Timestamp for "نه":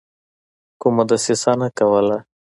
1.59-1.67